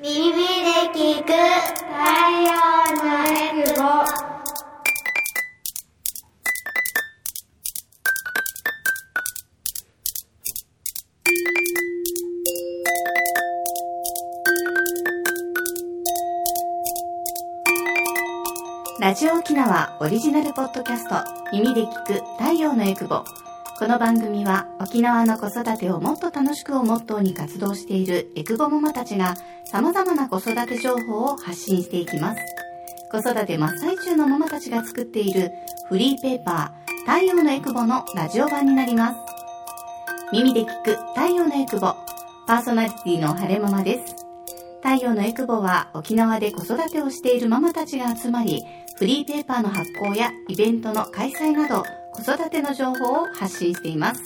[0.00, 0.38] 耳で
[0.94, 2.54] 聞く太陽
[3.02, 3.82] のエクボ。
[19.00, 21.16] ラジオ沖縄オリジナルポッドキャスト
[21.52, 23.24] 耳で聞く太陽のエクボ。
[23.80, 29.36] この番組は沖縄の子育てをもっと楽しくをモットーに活動しているエクボママたちが
[29.70, 32.40] 様々な子育て情報を発信していきます。
[33.12, 35.50] 子育て真っ最中のママたちが作っている
[35.88, 39.16] フリーペーパー太陽のエクボのラジオ版になります。
[40.32, 41.94] 耳で聞く太陽のエクボ。
[42.46, 44.16] パーソナリティの晴れママです。
[44.82, 48.62] 太陽のエクボは沖縄で子育てをしているママたちが集まり
[48.96, 54.22] フリーペーパーの発行やイベントの開催など子育ての情報を発信しています。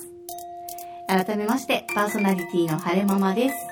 [1.09, 3.72] 改めましてパーソナリティの晴れママです。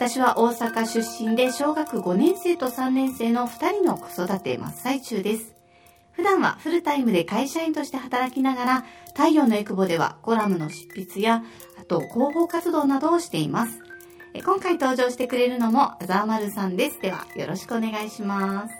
[0.00, 5.54] 私は大阪出身で小学5年生と3年生の2人の子育て真っ最中です
[6.12, 11.42] 普段はフルタイムで会社員として働きながら太陽のエクボではコラムの執筆や
[11.78, 13.78] あと広報活動などをしています
[14.32, 18.74] え今回登場してくれるのもザーマルさんですではよろしくお願いします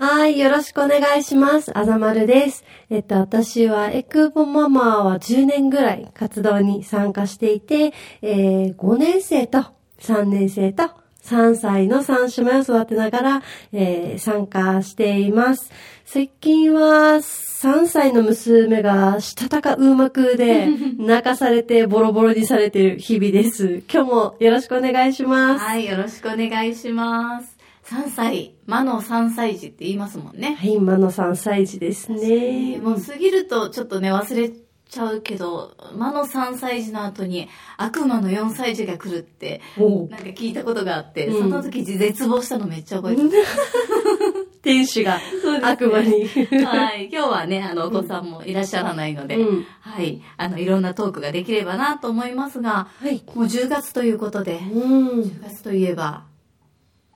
[0.00, 1.76] はい、よろしくお願いします。
[1.76, 2.64] あざまるです。
[2.88, 10.90] えっと、私はエクボママは10年ぐらい活動に参加していて、えー、5年生と3年生と
[11.22, 15.70] 3歳の3姉妹を育てながら、えー、参加しています。
[16.06, 23.82] 最近は3歳の娘がしたたかうまくで 泣かされてボロボロにされている日々です。
[23.92, 25.64] 今日もよろしくお願いします。
[25.64, 32.78] はいよろしくお願いします3歳魔の3歳児って言いますもんねはい、今の3歳児ですね。
[32.82, 34.50] もう過ぎるとちょっとね忘れ
[34.88, 43.30] ちゃうけど魔の3歳児の後に悪魔の4歳児が来るってなんか聞いたことがあって、うんその時絶望したのめっちゃ覚えてる。
[44.62, 45.20] 天使が
[45.62, 46.26] 悪魔に。
[46.64, 47.08] はい。
[47.12, 50.20] 今日はね、あの、お子さんもいらっしゃらないので、うんはい。
[50.36, 53.22] あの、いろんなトークができればなと思いますが、はい。
[53.34, 55.20] もう10月ということで、うん。
[55.22, 56.24] 10月といえば、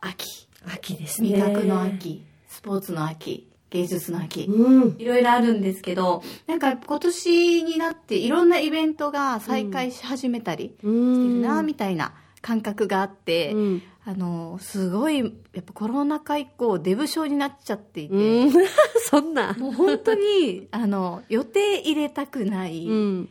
[0.01, 0.49] 秋。
[0.73, 1.31] 秋ですね。
[1.31, 1.83] 味覚の。
[1.83, 4.45] 秋、スポーツの秋、芸術の秋。
[4.45, 4.97] うん。
[4.99, 12.13] いろいろあるんですけど、なんか今年になっていろんなイベントが再開し始めたりしてるな、みたいな
[12.43, 13.83] 感覚があって、うん。
[14.05, 15.27] あの、すごい、や
[15.61, 18.53] っぱコロナ禍以降、デブ症になっちゃっていて、うん。
[19.09, 19.55] そんな。
[19.55, 23.29] もう本当に、あの、予定入れたくない、うん。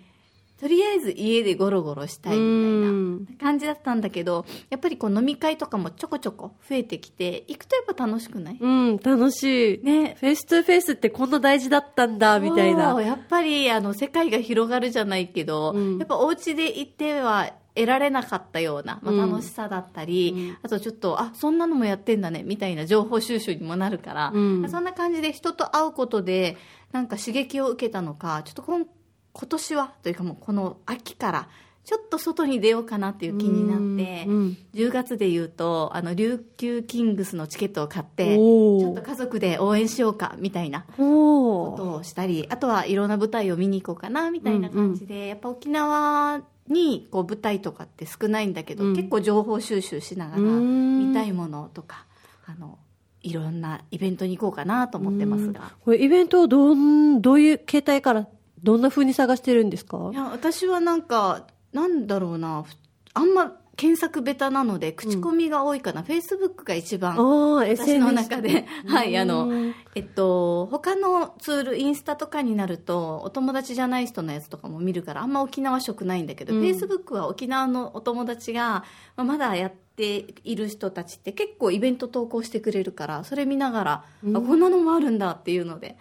[0.61, 8.57] とりあえず家でゴロゴロしたいみたいな感じだったんだけど、やっぱりこう飲み会とかもちょこちょこ増えてきて、行くとやっぱ楽しくない？
[8.59, 9.83] うん、楽しい。
[9.83, 10.15] ね。
[10.19, 13.01] face to face ってこんな大事だったんだ、みたいな。
[13.01, 26.57] やっぱり、あの、世界が広がるじゃないけど、うんやっぱお家で行っては、得られなかったような、まあ、うん楽しさだったり、うんあとちょっと、あ、そんなのもやってんだね、みたいな情報収集にもなるから、うんそんな感じで人と会うことで、
[26.91, 28.85] なんか刺激を受けたのか、ちょっと今
[29.33, 31.47] 今年は、というかもうこの秋から、
[31.83, 34.57] ちょっと外に出ようかなっていう気になって、うん。
[34.75, 48.95] 10月で言うと、あの、琉球キングスのチケットを買って、ちおょっと家族で応援しようか、みたいなおことをしたり、あとはいろんな舞台を見に行こうかな、みたいな感じで、やっぱ沖縄にこう舞台とかって少ないんだけど、うん。
[48.95, 51.09] 結構情報収集しながらうん。
[51.09, 52.05] 見たいものとか、
[52.45, 52.77] あの、
[53.23, 55.71] いろんなイベントに行こうかなと思ってますが。
[55.83, 58.27] これイベントをどん、どういう形態から、
[58.63, 60.09] どんな風に探してるんですか？
[60.11, 62.73] いや、私はなんか、なんだろうな、ふ
[63.13, 66.03] あんま検索ベタなので、口コミが多いかな。
[66.03, 67.17] フェイスブックが一番
[67.57, 76.59] 私の中で、はい、あのうん、えっと、他のツール、インスタとかになると、お友達じゃない人のやつとかも見るから、あんま沖縄色ないんだけど、うん。
[76.59, 78.83] フェイスブックは沖縄のお友達が、
[79.15, 84.37] まあまだやっている人たちって結構イベント投稿してくれるから、それ見ながら、うん。
[84.37, 85.97] あ、こんなのもあるんだっていうので、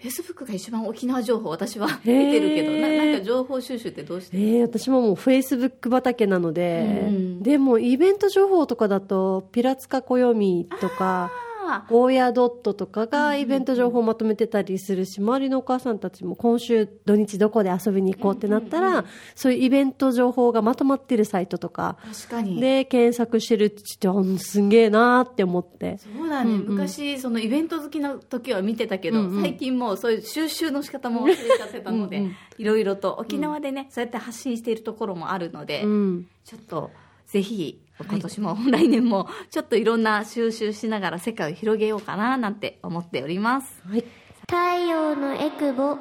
[0.00, 11.30] フェイスブックが一番沖縄情報、私は見てるけど、ななんか情報収集ってどうしてえー、私ももうフェイスブック畑なので、うんでもイベント情報とかだと、ピラツカ暦とか、
[11.74, 22.60] あゴーヤドットとかがイベント情報をまとめてたりするし、周りのお母さんたちも今週土日どこで遊びに行こうってなったら、そういうイベント情報がまとまってるサイトとか確かに。
[22.60, 25.98] で検索してるってうんすんげえなーって思って。
[25.98, 36.26] そうだね、うんうん昔そのイベント好きの時は見てたけど、うんうん最近もうそういう収集の仕方も忘れちゃってたのでいろいろと沖縄でね、そうやって発信しているところもあるので、うん。
[36.44, 36.90] ちょっと
[37.26, 44.04] ぜひ今年も、来年もちょっといろんな収集しながら世界を広げようかななんて思っておりますはい。
[44.48, 44.56] 太
[44.88, 45.96] 陽のエクボ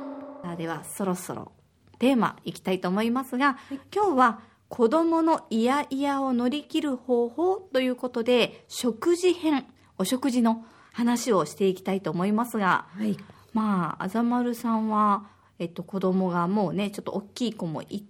[0.58, 1.52] ではそろそろ
[2.00, 3.58] テーマいきたいと思いますが、
[3.94, 9.66] 今日は子供のイヤイヤを乗り切る方法ということで、食事編、
[9.98, 10.64] お食事の
[10.94, 13.18] 話をしていきたいと思いますが、はい。
[13.54, 18.09] まあ、あざまるさんは、えっと、子供がもうね、ちょっと大きい子もいて、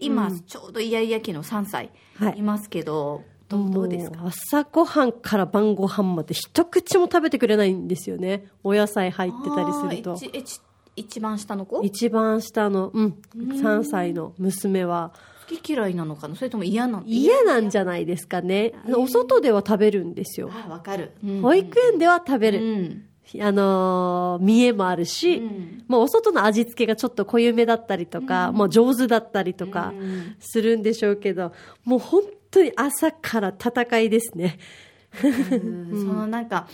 [0.00, 4.20] 今、うんちょうどイヤイヤ期の3歳はいいますけど、どうどうですか？
[4.24, 8.46] 朝ごはんから晩ご飯まで一口も食べてくれないんですよね。
[8.64, 10.18] お野菜入ってたりすると。
[10.98, 11.76] 一番下の子？
[11.76, 15.12] 好一番下の、うん、3歳の娘は
[15.46, 16.34] き嫌いなのかな？
[16.36, 17.04] それとも嫌なの？
[17.06, 18.72] 嫌なんじゃないですかね。
[18.96, 20.50] お外では食べるんですよ。
[20.50, 21.12] あ、わかる。
[21.42, 22.60] 保育園では食べうる。
[22.60, 23.04] ん。
[23.40, 25.84] あのー見栄もあるし、うん。
[25.88, 30.36] まあ、お外の味付けがちょっと濃ゆめだったりとか、もう上手だったりとかうん。
[30.38, 31.52] するんでしょうけど、
[31.84, 34.58] もう本当に朝から戦いですね。
[35.22, 35.90] うん。
[35.90, 36.68] そのなんか、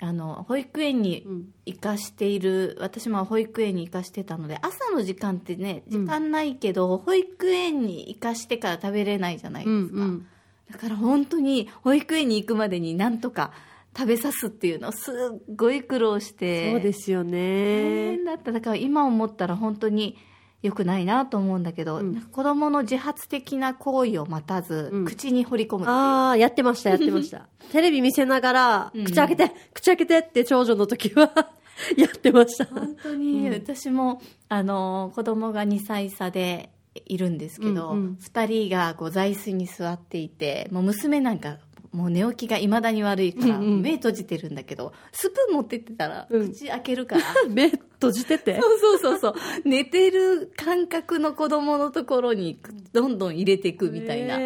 [0.00, 1.24] あの、保育園に
[1.64, 9.96] 行かしている、私も保育園に行かしてたので、朝の時間ってね、時間ないけど、保育園に行かしてから食べれないじゃないですか。
[9.96, 10.26] うん。
[10.70, 13.52] だから本当に保育園に行くまでになんとか
[13.96, 16.72] 食べさすっていうのをすっごい苦労して。
[16.72, 18.16] そうですよ大ね。
[18.16, 18.52] 変だった。
[18.52, 20.16] だから今思ったら本当に
[20.62, 25.84] 良くないなと思うんだけど、うん子供の自発的な行為を待たず、うん口に掘り込む。
[25.88, 27.48] ああ、やってました、やってました。
[27.72, 31.32] テレビ見せながら、うん口開けて、口開けてって長女の時は
[31.98, 32.64] やってました。
[32.66, 36.70] 本当に、私も、あの、子供が2歳差で
[37.06, 41.58] いるんですけど、うんうん二人がこう座椅子に座っていて、もう娘なんか、
[41.92, 43.82] もう寝起きが未だに悪いから、うんうん。
[43.82, 46.52] 目閉じてるんだけど、スプーン持ってってたら、うん。
[46.52, 48.58] 口開けるから、 目閉じてて？
[48.60, 49.34] そうそうそうそう。
[49.66, 52.58] 寝てる感覚の子供のところに
[52.92, 54.36] どんどん入れていくみたいな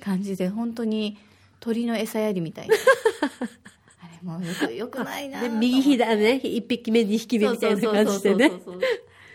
[0.00, 1.16] 感じで、本当に
[1.60, 2.74] 鳥の餌やりみたいな。
[4.02, 8.48] あれもうよくよくないな右左ね、一匹目、二匹目みたいな感じでね。
[8.48, 8.50] っ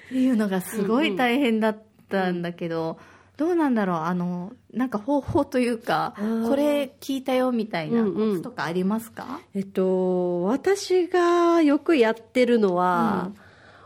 [0.10, 3.00] ていうのがすごい大変だったんだけど、
[3.38, 6.48] どうなんだろうあの、なんか方法というか、ー。
[6.48, 8.30] これ聞いたよみたいなうんうん。
[8.32, 13.32] コツとかありますか、えっと、私がよくやってるのは、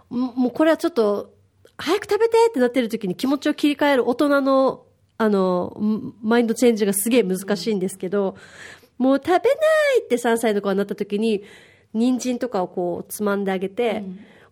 [0.10, 1.34] ももうこれはちょっと、
[1.78, 4.86] 早く食べてってなってる時に気持ちを切り替える大人の、
[5.18, 8.36] あの、んマインドチェンジがすげえ難しいんですけど、
[8.98, 11.44] もう食べないって3歳の子になった時に、
[11.94, 14.04] 人参とかをこうつまんであげて、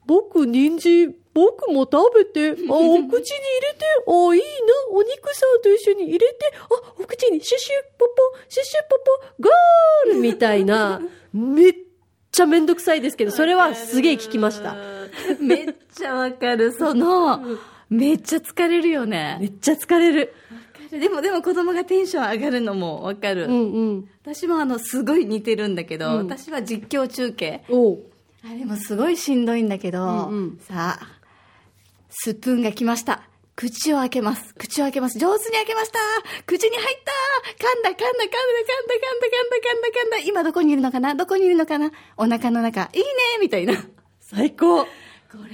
[0.05, 4.45] 僕、人参、僕も食べて、 あ、お口に入れて、あ、いいな、
[4.91, 8.13] お肉さんと一緒に入れて、あ、お口にシュシュポポ、
[8.49, 8.97] シュシュポ
[9.37, 10.99] ポ、ゴールみたいな、
[11.31, 11.73] めっ
[12.31, 14.75] ちゃめんどくさいですけど、それはすげえ聞きました。
[15.39, 16.71] めっちゃわかる。
[16.71, 17.39] その、
[17.89, 19.39] めっちゃ疲れるよめね。
[19.45, 20.33] っちゃ疲れる。
[20.89, 23.45] でも、でも子供がテンション上がるのもわかる。
[23.45, 24.09] うんうん。
[24.23, 27.63] 私もあの、すごい似てるんだけど、うん私は実況中継。
[27.69, 31.16] あれもすごいしんどいんだけど、うんうんさあ、
[32.19, 33.29] スプーンが来ました。
[33.55, 34.55] 口を開けます。
[34.55, 35.19] 口を開けます。
[35.19, 35.99] 上手に開けました
[36.45, 37.11] 口に入った
[37.63, 41.13] 噛んだ噛んだ噛んだ噛んだ噛んだ噛んだ噛んだ今どこにいるのかな？
[41.13, 41.91] どこにいるのかな？
[42.17, 42.89] お腹の中。
[42.93, 43.05] いいね
[43.39, 43.75] みたいな。
[43.75, 43.81] こ
[44.19, 44.87] 最高。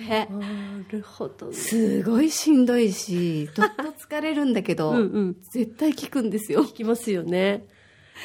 [0.07, 0.47] れ、な
[0.89, 1.53] るほどね。
[1.53, 6.63] すごいしんどいし、どっと疲れるんだけど、 うんうん絶対効くんですよ。
[6.63, 7.65] 聞きますよね。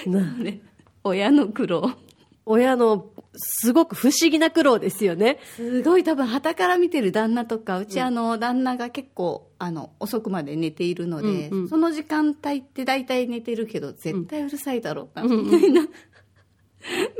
[0.06, 0.61] な ね
[1.02, 1.93] 親の苦労。
[2.50, 5.39] 親のすごく不思議な苦労ですよね。
[5.55, 11.69] すごい多分旗から見てる旦那とかうちあの旦那が結構あの遅くまで寝ているので、うんうん。
[11.69, 15.83] その時間帯って大体寝てるけど絶対うるさいだろうな、みたいな、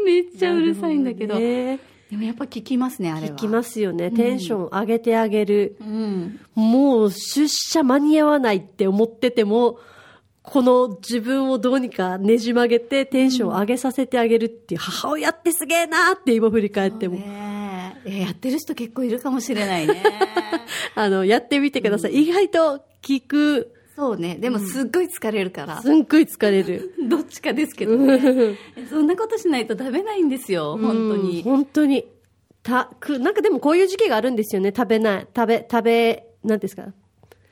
[0.04, 1.38] めっちゃうるさいんだけど。
[1.38, 1.78] ね。
[2.11, 3.37] でもやっぱ聞きますねあれは。
[3.37, 4.11] 聞きますよね。
[4.11, 5.76] テンション上げてあげる。
[5.80, 6.40] うん。
[6.54, 9.78] もう出社間に合わないって思ってても、
[10.50, 17.17] この自分をどうにかねじ曲げてテンション上げさせてあげるっていう母親ってすげえなって今振り返っても。
[17.17, 20.02] ねえいややってる人結構いるかもしれないね
[20.95, 22.23] あの、やってみてください。
[22.23, 23.75] 意外と聞く。
[23.95, 26.95] そうねでもすっごい疲れるから、すんごい疲れる。
[27.09, 28.57] どっちかですけどね
[28.88, 32.05] そんなことしないと食べないんですよ本当にうん本当に。
[32.62, 34.73] た、く、なんかでもこういう時期があるんですよね。
[34.76, 35.26] 食べない。
[35.35, 36.93] 食べ、食べ、なんですか。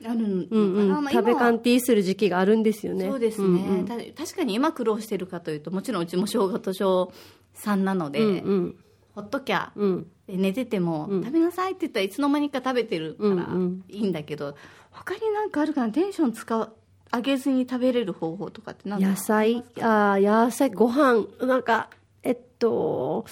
[0.05, 1.03] あるのかな、うんうん。
[1.03, 3.05] まあ食べ今はカンティーする時期があるんですよね。
[3.05, 7.11] そうですね、んうんた確かに今苦労してるかというともちろんうちも小学小
[7.55, 8.75] 3なので、うんうん。
[9.15, 10.07] ほっときゃ、うん。
[10.27, 14.55] で寝てても、食べなさいって言ったらいつの間にか食べてるからうんうんいいんだけど、
[14.91, 15.93] 他になんかあるかな？
[15.93, 16.73] テンション使う
[17.13, 21.89] 上げずに食べれる方法とかってなんか野菜、あー野菜、ご飯、なんか、
[22.21, 23.25] えっと、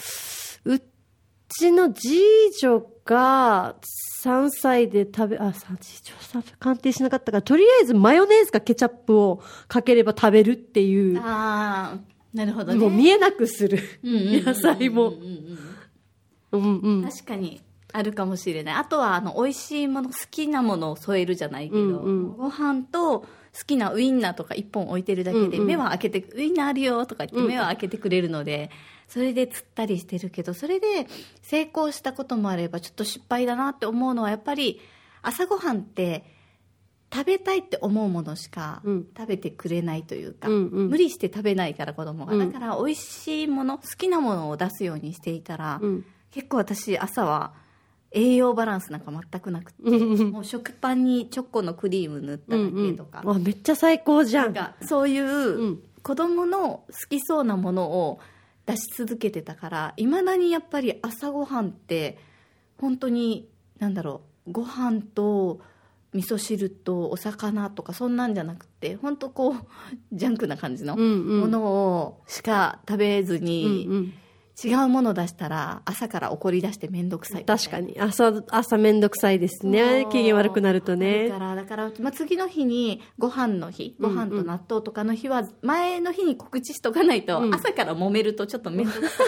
[0.64, 0.82] う
[1.48, 2.20] ちの次
[2.60, 3.76] 女が
[4.24, 7.38] 3歳で食べ、あ、さ次女さ鑑定しなかったか。
[7.38, 12.80] ら、とりあえずマヨネーズかケチャップをかければ食べるっていう、ああなるほどね。
[12.80, 13.80] もう見えなくする。
[14.04, 15.14] 野菜も。
[16.52, 16.80] うん。
[16.82, 17.04] うん。
[17.04, 17.62] 確かに
[17.94, 18.76] あるかもしれない。
[18.76, 22.38] あとはあの美味しいもの好きなものを添えるじゃないけど、うんうん。
[22.38, 23.28] ご飯と好
[23.66, 25.68] きなウインナーとか1本置いてるだけで、うんうん。
[25.68, 27.48] 目は開けて、ウインナーあるよとか言ってうん。
[27.48, 28.70] 目は開けてくれるので、
[29.08, 31.08] それで釣ったりしてるけど、それで
[31.42, 34.80] 成功したこともあれば、ちょっと失敗だなって思うのは、やっぱり
[35.22, 36.24] 朝ごはんって、
[37.14, 39.08] 食べたいって思うものしかうん。
[39.16, 40.90] 食べてくれないというか、うんうん。
[40.90, 42.52] 無理して食べないから子供が、うん。
[42.52, 46.06] だから美味しいもの好きなものを出すようにしていたら、うん。
[46.32, 47.54] 結構私朝は
[48.12, 54.46] 栄養バランスなんか全くなくて、うんもう食パンにチョコのクリーム塗っただけとか、うんうん、あめっちゃ最高じゃん。
[54.46, 55.80] なんかそういううん。
[56.04, 58.20] 子供の好きそうなものを
[58.66, 62.18] 出し続けてたからいまだにやっぱり朝ごはんって
[62.80, 63.48] 本当に
[63.80, 65.60] なんだろうご飯と
[66.14, 69.56] 味噌汁とお魚とかそんなんじゃなくて本当こう
[70.14, 74.14] ジャンクな感じのものをしか食べずに、
[74.64, 78.00] 違うもの出したら朝から怒り出して面倒くさい確かに。
[78.00, 80.08] 朝、朝めんどくさいですね。
[80.12, 81.28] 機嫌悪くなるとね。
[81.28, 81.38] だ。
[81.38, 87.54] からだから、まあ、次の日にご飯の日ご飯と納豆とかの日は前の日に告知しとかないと、うん。
[87.54, 89.28] 朝から揉めるとちょっと面倒くさい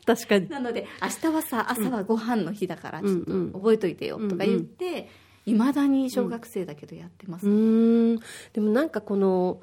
[0.06, 0.48] 確かに。
[0.48, 5.08] なので明日はさ朝はご飯の日だからちょっとうんうん覚えといてよとか言って
[5.46, 8.20] いま、未だに小学生だけどやってます、うーん。
[8.52, 9.60] でもなんかこの、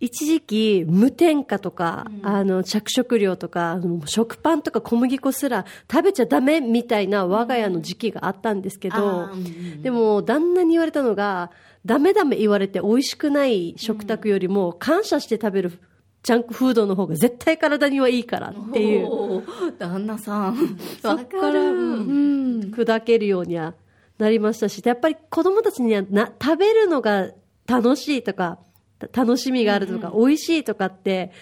[0.00, 11.50] 一時期無添加とか、あの着色料とか食パンとか小麦粉すら食べちゃダメみたいな我が家の時期があったんですけど、うんうんでも旦那に言われたのが
[11.86, 15.78] ダメダメ言われて美味しくない食卓よりも感謝して食べる
[16.22, 19.42] ジャンクフードの方が絶対体にはいいからっていう。
[19.78, 20.78] 旦那さん。
[21.00, 23.74] そわっからうん砕けるようには
[24.18, 27.30] なりましたしやっぱり子供たちにはな食べるのが
[27.66, 28.69] 楽しいとかた
[29.12, 31.32] 楽しみがあるとか、美味しいとかって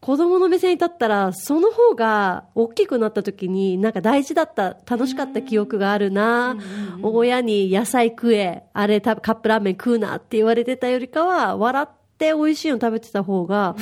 [0.00, 6.56] 子供の目線に立ったらその方が大きくなった時になんか大事だった楽しかった記憶があるな、
[7.02, 11.88] 親に野菜食えあれたカップラーメン食うなって言われてたよりかは笑っ
[12.18, 13.76] て美味しいの食べてた方が、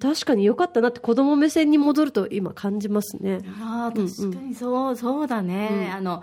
[0.00, 3.40] 確かに良かったなって子供目線に戻ると今感じますね。
[3.62, 6.22] ああ確かにそう、そうだね、あの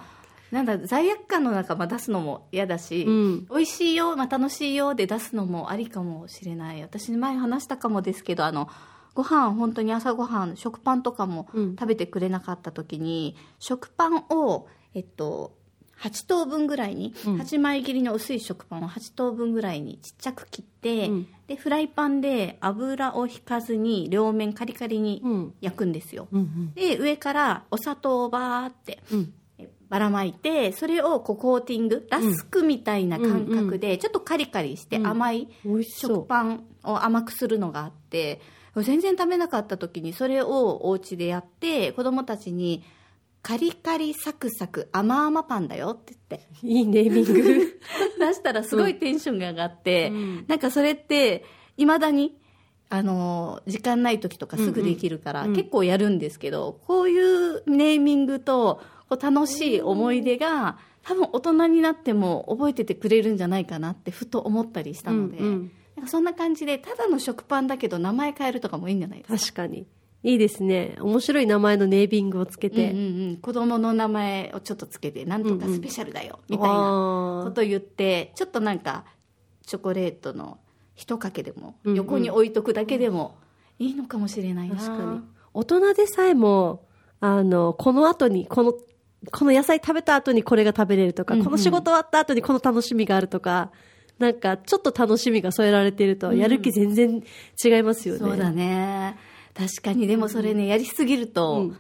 [0.52, 3.46] なんだ罪悪感の中、まあ、出すのも嫌だし、うん。
[3.50, 6.82] 美味しいよ、まあ、楽しいよで出すのもありかもしれない。
[6.82, 8.70] 私前話したかもですけどあの
[9.14, 11.76] ご飯本当に朝ごはん食パンとかもうん。
[11.76, 15.58] 食べてくれなかった時に、食パンをえっと
[16.00, 17.36] 8等分ぐらいに、うん。
[17.36, 21.28] 8枚切りの薄い食パンを8等分ぐらいにちっちゃく切って、うん。
[21.48, 25.54] でフライパンで油を引かずに両面カリカリにうん。
[25.62, 29.00] 焼くんですよ、うんで上からお砂糖をバーって
[29.90, 35.08] ばらまいてそれをこうコーティングラスクみたいな感覚でちょっとカリカリしてうん。
[35.08, 35.50] 甘い
[35.84, 38.40] 食パンを甘くするのがあって
[38.76, 42.84] 全然食べなかった時にそれをお家でやって子供たちに
[43.42, 46.48] 「カリカリサクサク甘々パンだよ」って言って。
[46.62, 47.80] いいネーミング。
[48.20, 50.46] 出したらすごいテンションが上がって、うん。
[50.48, 51.46] なんかそれって
[51.78, 52.38] いまだに
[52.90, 69.38] あの時間ない時とかすぐできるから、結構やるんですけどこういうネーミングとこう楽しい思い出が多分大人になっても覚えててくれるんじゃないかなってふと思ったりしたので、うんうんなんかそんな感じでただの食パンだけど名前変えるとかもいいんじゃないですか？
[69.38, 69.86] 確かに。
[70.24, 70.96] いいですね。
[71.02, 72.92] 面白い名前のネーミングをつけて。
[72.92, 79.04] うんうんうん、子供の名前をちょっとつけてなんとかスペシャルだよ、みたいなこと言ってちょっとなんか
[79.66, 80.58] チョコレートの
[80.96, 83.38] 一かけでもうんうん横に置いとくだけでも
[83.78, 85.22] いいのかもしれないな確かに。
[85.54, 86.86] 大人でさえも、
[87.20, 88.74] あの、この後に、この、
[89.32, 91.46] この野菜食べた後にこれが食べれるとか、うんうん。
[91.46, 93.72] この仕事終わった後にこの楽しみがあるとか、
[94.18, 97.24] なんかちょっと楽しみが添えられていると、やる気全然
[97.64, 98.20] 違いますよね。
[98.20, 99.18] そうだね。
[99.54, 100.08] 確かに。
[100.08, 101.78] でもそれねやりすぎると、うん。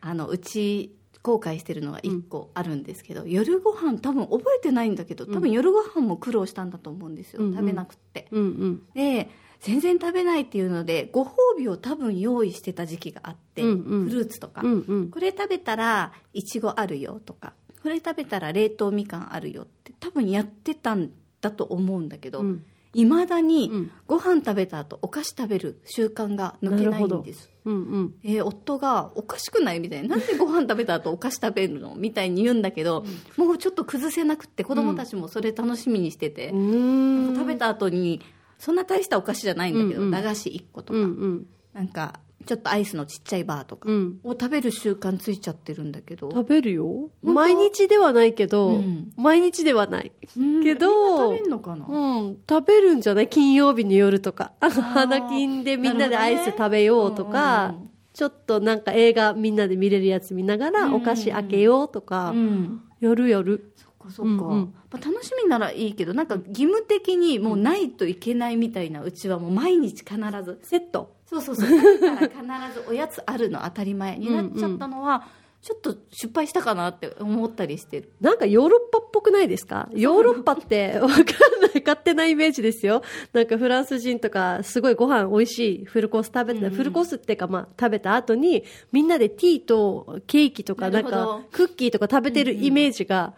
[0.00, 7.54] あのうち後悔してるのが一個あるんですけど、夜ご飯多分覚えてないんだけど多分夜ご飯も苦労したんだと思うんですよ、うんうん。
[7.54, 8.28] 食べなくって。
[8.30, 8.82] うんうん。
[8.94, 9.28] で
[9.60, 14.08] 全然食べないっていうのでご褒美を多分用意してた時期があって、うんうん。
[14.08, 15.10] フルーツとか、うんうん。
[15.10, 17.52] これ食べたらいちごあるよとか。
[17.82, 21.10] これ食べたら冷凍みかんあるよって多分やってたん
[21.40, 22.64] だと思うんだけどうん。
[22.94, 23.90] いま、未だにうん。
[24.06, 27.50] ご飯食べた後お菓子食べる習慣が抜けないんです。
[27.64, 28.14] うんうん。
[28.24, 30.16] えー夫がおかしくないみたいな。
[30.16, 33.04] なんでご飯食べた後お菓子食べるのみたいに言うんだけど、
[33.36, 37.34] もうちょっと崩せなくって子供たちもそれ楽しみにしてて、うーん。
[37.34, 38.22] 食べた後に
[38.58, 40.10] そんな大したお菓子じゃないんだけど、うんうん。
[40.10, 41.46] 駄菓子1個とか、うんうん。
[41.74, 44.20] なんかちょっとアイスのちっちゃいバーとかうん。
[44.22, 47.10] を食べる習慣ついちゃってるんだけど、食べるよ？
[47.24, 49.12] 当毎日ではないけど、うん。
[49.16, 50.12] 毎日ではない。
[50.36, 50.62] うん。
[50.62, 53.28] けどみんな食べんのかな、うん、食べるんじゃない？
[53.28, 54.52] 金曜日の夜とか。
[54.60, 57.78] 花金でみんなでアイス食べようとなか、ね
[58.14, 62.80] ちょっとなんか映画みんなで見れるやつ見ながらお菓子開けようとか、うん。
[63.00, 63.72] 夜夜。
[64.10, 64.32] そっか。
[64.32, 64.74] そっか、うんうん。
[64.90, 71.14] まあ、楽しみならいいけどなんか義務的にもうないといけないみたいなうちはもう毎日必ずセット。
[71.26, 72.00] そうそうそう。
[72.00, 75.26] だから必ずおやつあるの当たり前になっちゃったのは、
[75.60, 78.12] ちょっと失敗したかなって思ったりしてる。
[78.20, 79.88] なんかヨーロッパっぽくないですか？
[79.92, 83.02] ヨーロッパってわかんない、勝手なイメージですよ。
[83.32, 86.70] なんかフランス人とかすごいご飯美味しいフルコース食べて、うんうん。
[86.72, 93.34] フルコースっていうかまあ食べた後にみんなでティーとケーキとかなんかクッキーとか食べてるイメージが、うんうん、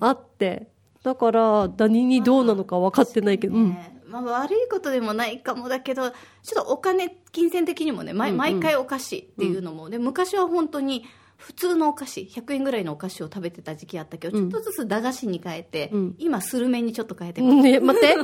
[0.00, 0.68] あって。
[1.02, 3.70] だから何にどうなのか分かってないけど、うん。
[3.70, 4.00] ね。
[4.06, 8.38] まあ、悪いことでもないかもだけどちょっとお金金銭的にもね、毎うんうん。
[8.38, 11.04] 毎回お菓子っていうのも、で昔は本当に
[11.36, 14.50] 普通のお菓子100円ぐらいのお菓子を食べてた時期あったけど、うん。
[14.50, 16.14] ちょっとずつ駄菓子に変えて、うん。
[16.18, 18.16] 今スルメにちょっと変えてます、ね、待って。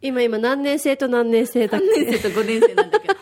[0.00, 3.14] 今今何年生と何年生だっ3け年生と5年生なんだけど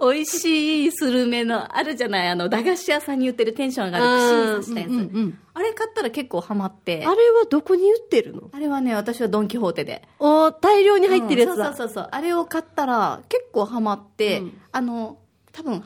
[0.12, 5.38] 美味しいスルメのあるじゃないあの駄菓子屋さんに売ってるテンション上がる串に刺したやつ、うんうんうん。
[5.54, 7.04] あれ買ったら結構ハマって。
[7.06, 10.02] あれはどこに売ってるのあれはね私はドン・キホーテで。
[10.18, 11.70] おー大量に入ってるやつだ。
[11.70, 12.08] うんそうそうそうそう。
[12.12, 14.60] あれを買ったら結構ハマって、うん。
[14.72, 15.18] あの
[15.52, 15.82] 多分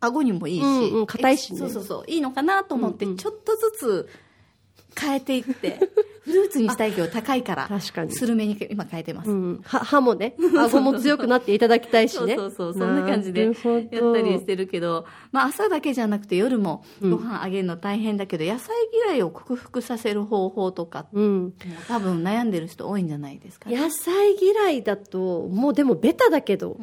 [0.00, 1.58] 顎にもいいし、うんうん硬いしね。
[1.58, 2.10] そうそうそう。
[2.10, 4.08] いいのかなと思って、ちょっとずつ
[4.98, 5.78] 変えていって
[6.24, 8.12] フルーツにしたいけど高いから確かに。
[8.12, 12.34] スルメに今変えてます、うん、は歯もね、 顎も強くなっていただきたいしね。
[12.34, 18.74] そうそうそうそんな感じでやったりしてるけど、まあ、朝だけじゃなくて夜もご飯あげるの大変だけど、野菜
[19.06, 21.52] 嫌いを克服させる方法とかうん。
[21.88, 26.78] 多分悩んでる人多いんじゃないですかね、野菜嫌いだと、もうでもベタだけど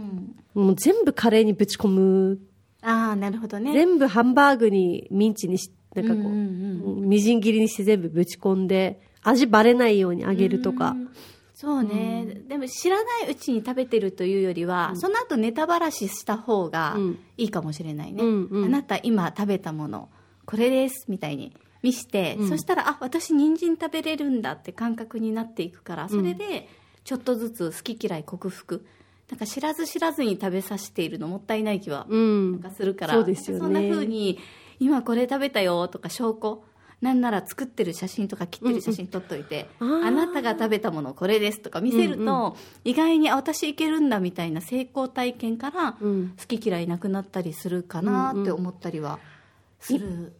[0.56, 2.39] う、ん、もう全部カレーにぶち込む。
[2.84, 3.74] ああなるほどね。
[3.74, 10.91] 全部ハンバーグにミンチにし、なんかこう、うんうんみじん切りにして全部ぶち込んで、味バレないように揚げるとか。
[10.91, 10.93] う。
[10.95, 11.10] ん
[11.53, 17.19] そうね、でも知らないうちに食べてるというよりは、その後ネタばらしした方がうん。
[17.38, 18.65] いいかもしれないね、うんうん。
[18.65, 20.10] あなた今食べたもの
[20.48, 22.50] これですみたいに見して、うん。
[22.50, 26.67] そしたらあ私人参食べれるんだって感覚になっていくからそれで
[27.03, 28.83] ちょっとずつ好き嫌い克服。
[29.29, 32.51] なんか知らず知らずに食べさせているのもったいない気はうん。
[32.53, 33.60] なんかするから、そうですよね。
[33.62, 34.39] そんな風に
[34.81, 36.63] 今これ食べたよとか証拠。
[37.01, 46.35] なんなら作ってる写真とか切ってる写真撮っといて、うんうんあなたが食べたものこれですとか見せると、うん意外にあ私いけるんだみたいな成功体験からうん。
[46.37, 49.17] 好き嫌いなくなったりするかなって思ったりは
[49.79, 50.31] する、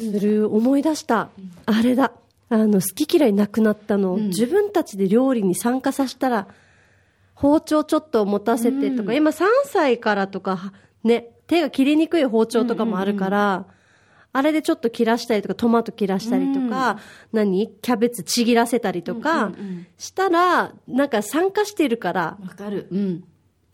[0.00, 1.30] する思い出した、
[1.66, 2.10] あれだ。
[2.48, 6.48] あの好き嫌いなくなったの、うん自分たちで料理に参加させたら
[7.34, 9.16] 包丁ちょっと持たせてとか、うん。
[9.16, 10.72] 今3歳からとか
[11.04, 13.66] ね手が切りにくい包丁とかもあるから、
[14.32, 16.98] あれでちょっと切らしたりとかトマト切らしたりとか、
[17.32, 17.68] 何？
[17.80, 19.86] キャベツちぎらせたりとかうんうんうん。
[19.96, 22.88] したらなんか参加してるからわかる。
[22.90, 23.24] うん。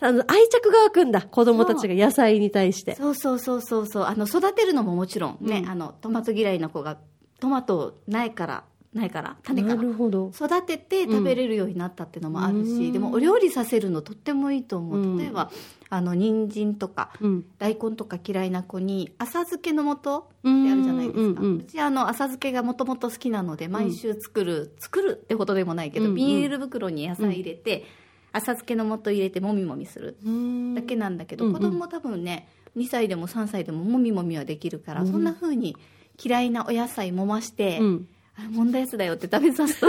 [0.01, 2.95] あの愛着が湧くんだ子供たちが野菜に対して。
[2.95, 4.05] そうそうそうそうそう。
[4.05, 6.99] あの育てるのももちろんね、あのトマト嫌いの子が
[7.41, 12.93] トマトないからないから種かなら育てて食べれるようになったっていうのもあるし、うん。
[12.93, 15.19] でもお料理させるのとってもいいと思う、うん。
[15.19, 15.51] 例えば
[15.89, 17.45] あの人参とかうん。
[17.59, 27.85] 大根とか嫌いな子に浅漬けの素ってあるじゃないですか、うんうんうんうちあの浅漬けがもともと好きなので毎週作る、作るってほどでもないけど、ビニール袋に野菜入れて、
[28.33, 30.19] 浅漬けの素入れてもみもみする。
[30.25, 30.75] うん。
[30.75, 31.57] だけなんだけど、うんうん。
[31.59, 35.77] 子供も多分ね2歳でも3歳でももみもみはできるから、そんな風に
[36.23, 39.87] 嫌いなお野菜もまして、うんあれ揉んだやつだよって食べさすと。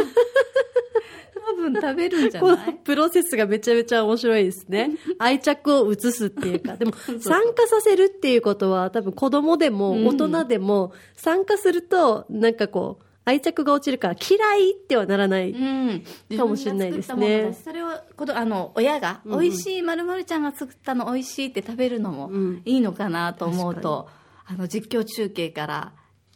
[1.46, 4.92] 多分食べるんじゃこのないプロセスがめちゃめちゃ面白いですね。
[5.20, 6.78] 愛着を移すっていうか。
[6.78, 10.08] でも、参加させるっていうことは、多分子供でもうん。
[10.08, 15.52] 大人でも、参加すると、なんかこう、愛着が落ちるから嫌いってはならない。
[15.52, 16.04] うん、
[16.38, 17.16] かもしれないですね。
[17.16, 19.40] 自分が作ったものだしそれをこのあの親がうんうん。
[19.40, 22.62] 美味しいまるまるちゃんが作ったの美味しいって食べるのもうん。
[22.66, 24.10] いいのかなと思うと、
[24.46, 25.94] あの実況中継から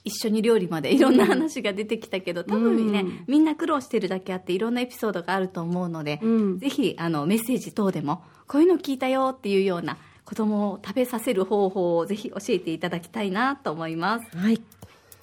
[0.08, 3.24] 一緒に料理までいろんな話が出てきたけど、多分ね、うん。
[3.28, 6.60] みんな苦労してるだけあっていろんなエピソードがあると思うので、うん。
[6.60, 14.38] ぜひあのメッセージ等でもこういうの聞いたよっていうような子供を食べさせる方法をぜひ教えていただきたいなと思います。
[14.38, 14.62] はい。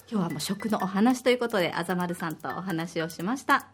[0.09, 3.67] 今日はもう食のお話ということであざまるさんとお話をしました。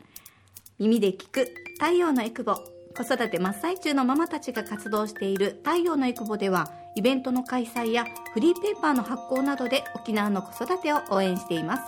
[0.80, 1.48] 耳で聞く
[1.80, 2.56] 太陽のエクボ。
[2.96, 11.84] 子育て真っ最中のママたちが活動している太陽のエクボではイベントの開催やフリーペーパーの発行などで沖縄の子育てを応援しています。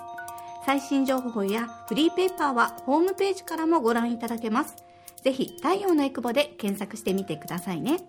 [0.65, 4.75] 最新情報やフリーペーパーはホームページからもご覧いただけます。
[5.21, 7.99] ぜひ太陽のエクボで検索してみてくださいね。